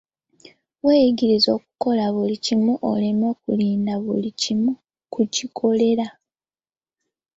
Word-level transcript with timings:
Weeyigirize 0.85 1.49
okukola 1.57 2.03
buli 2.13 2.35
kimu, 2.45 2.73
oleme 2.91 3.29
kulinda 3.41 3.93
buli 4.03 4.29
kimu 4.41 4.71
kukikolera. 5.13 6.07